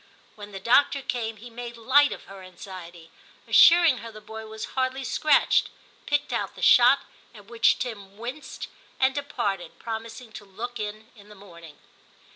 [0.01, 3.11] II TIM 25 When the doctor came he made light of her anxiety,
[3.47, 5.69] assuring her the boy was hardly scratched,
[6.07, 7.01] picked out the shot,
[7.35, 8.67] at which Tim winced,
[8.99, 11.77] and departed, promising to look in in the morning.